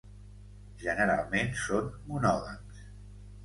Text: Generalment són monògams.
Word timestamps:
Generalment 0.83 1.53
són 1.67 1.95
monògams. 2.11 2.85